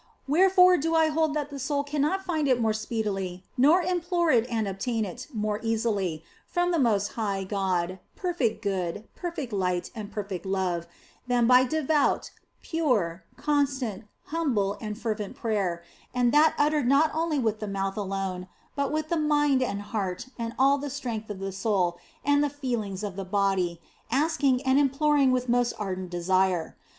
Wherefore 0.27 0.77
do 0.77 0.95
I 0.95 1.09
hold 1.09 1.35
that 1.35 1.51
the 1.51 1.59
soul 1.59 1.83
cannot 1.83 2.25
find 2.25 2.47
it 2.47 2.59
more 2.59 2.73
speedily 2.73 3.43
nor 3.55 3.83
implore 3.83 4.31
it 4.31 4.47
and 4.49 4.67
obtain 4.67 5.05
it 5.05 5.27
more 5.31 5.59
easily 5.61 6.23
from 6.47 6.71
the 6.71 6.79
most 6.79 7.09
high 7.09 7.43
God, 7.43 7.99
perfect 8.15 8.63
Good, 8.63 9.07
perfect 9.15 9.53
Light, 9.53 9.91
and 9.93 10.11
perfect 10.11 10.43
Love, 10.43 10.87
than 11.27 11.45
by 11.45 11.65
devout, 11.65 12.31
pure, 12.63 13.23
constant, 13.37 14.05
humble, 14.33 14.75
and 14.81 14.97
fervent 14.97 15.35
prayer, 15.35 15.83
and 16.15 16.31
that 16.31 16.55
uttered 16.57 16.87
not 16.87 17.11
only 17.13 17.37
with 17.37 17.59
the 17.59 17.67
mouth 17.67 17.95
alone, 17.95 18.47
but 18.75 18.91
with 18.91 19.09
the 19.09 19.17
mind 19.17 19.61
and 19.61 19.83
heart 19.83 20.29
and 20.35 20.55
all 20.57 20.79
the 20.79 20.89
strength 20.89 21.29
of 21.29 21.37
the 21.37 21.51
soul 21.51 21.99
and 22.25 22.43
the 22.43 22.49
feelings 22.49 23.03
of 23.03 23.15
the 23.15 23.23
body, 23.23 23.79
asking 24.09 24.63
and 24.65 24.79
im 24.79 24.89
ploring 24.89 25.29
with 25.31 25.47
most 25.47 25.73
ardent 25.77 26.09
desire. 26.09 26.75